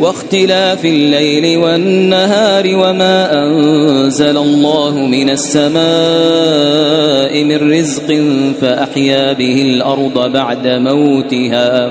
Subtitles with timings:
[0.00, 8.16] واختلاف الليل والنهار وما أنزل الله من السماء من رزق
[8.60, 11.90] فأحيا به الأرض بعد موتها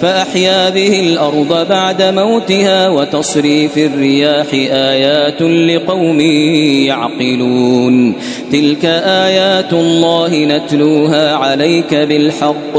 [0.00, 6.20] فأحيا به الأرض بعد موتها وتصريف الرياح آيات لقوم
[6.90, 8.12] يعقلون
[8.52, 12.78] تلك آيات الله نتلوها عليك بالحق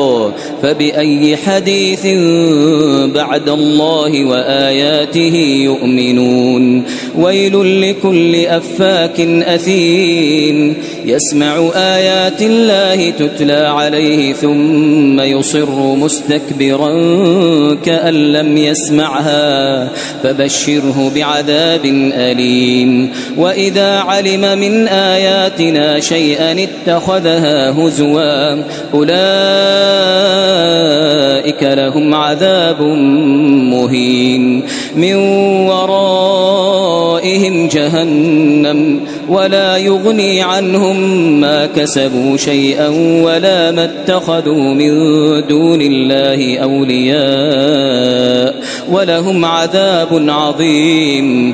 [0.64, 2.08] فبأي حديث
[3.16, 5.38] بعد الله وآياته بآياته
[5.70, 6.84] يؤمنون
[7.18, 10.74] ويل لكل أفاك أثيم
[11.06, 16.90] يسمع آيات الله تتلى عليه ثم يصر مستكبرا
[17.86, 19.88] كأن لم يسمعها
[20.24, 28.52] فبشره بعذاب أليم وإذا علم من آياتنا شيئا اتخذها هزوا
[28.94, 34.64] أولئك لهم عذاب مهين
[34.96, 35.16] من
[35.68, 39.00] وراء ورائهم جهنم
[39.30, 40.98] ولا يغني عنهم
[41.42, 42.88] ما كسبوا شيئا
[43.24, 44.92] ولا ما اتخذوا من
[45.48, 48.56] دون الله أولياء
[48.92, 51.54] ولهم عذاب عظيم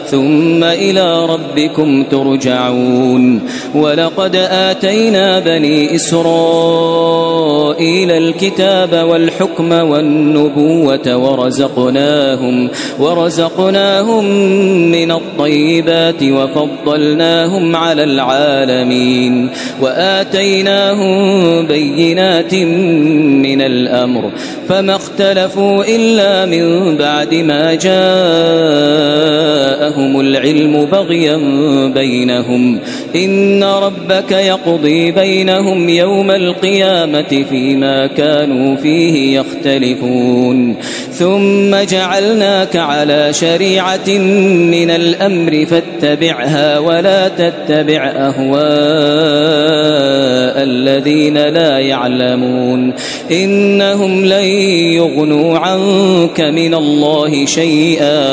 [0.11, 3.41] ثم إلى ربكم ترجعون
[3.75, 14.25] ولقد آتينا بني إسرائيل الكتاب والحكم والنبوة ورزقناهم ورزقناهم
[14.91, 19.49] من الطيبات وفضلناهم على العالمين
[19.81, 24.31] وآتيناهم بينات من الأمر
[24.69, 31.37] فما اختلفوا إلا من بعد ما جاءهم لهم العلم بغيا
[31.95, 32.79] بينهم
[33.15, 40.75] إن ربك يقضي بينهم يوم القيامة فيما كانوا فيه يختلفون
[41.21, 44.09] ثم جعلناك على شريعة
[44.73, 48.61] من الأمر فاتبعها ولا تتبع أهواء
[50.63, 52.93] الذين لا يعلمون
[53.31, 54.43] إنهم لن
[54.83, 58.31] يغنوا عنك من الله شيئا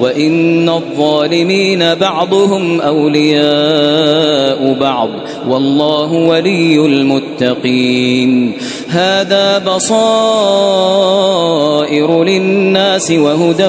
[0.00, 5.08] وإن الظالمين بعضهم أولياء بعض
[5.48, 8.52] والله ولي المتقين
[8.88, 13.66] هذا بصائر للناس وهدى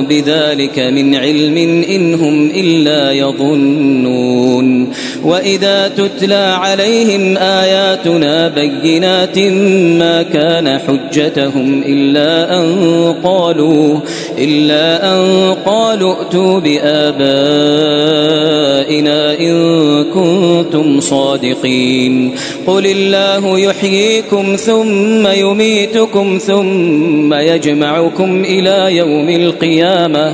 [0.05, 1.57] بذلك من علم
[1.89, 4.91] إن هم إلا يظنون
[5.23, 9.39] وإذا تتلى عليهم آياتنا بينات
[9.99, 12.73] ما كان حجتهم إلا أن
[13.23, 13.99] قالوا
[14.39, 15.25] إلا أن
[15.65, 19.53] قالوا ائتوا بآبائنا إن
[20.13, 22.35] كنتم صادقين
[22.67, 30.33] قل الله يحييكم ثم يميتكم ثم يجمعكم إلى يوم القيامة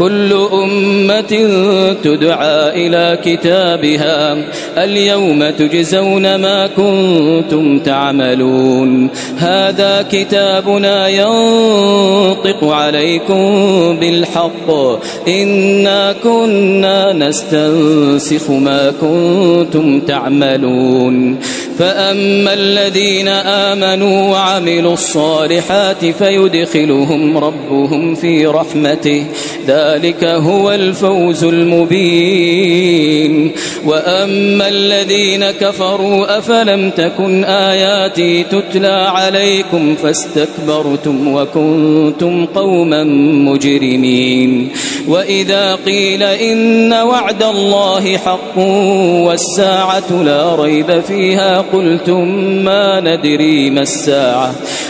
[0.00, 1.46] كل أمة
[2.04, 4.36] تدعى إلى كتابها
[4.84, 13.50] اليوم تجزون ما كنتم تعملون هذا كتابنا ينطق عليكم
[14.00, 14.70] بالحق
[15.28, 21.38] إنا كنا نستنسخ ما كنتم تعملون
[21.78, 29.24] فأما الذين آمنوا وعملوا الصالحات فيدخلهم ربهم في رحمته
[29.66, 33.50] ذلك هو الفوز المبين
[33.86, 44.68] وأما الذين كفروا أفلم تكن آياتي تتلى عليكم فاستكبرتم وكنتم قوما مجرمين
[45.08, 48.58] وإذا قيل إن وعد الله حق
[49.26, 52.28] والساعة لا ريب فيها قلتم
[52.64, 54.54] ما ندري ما الساعة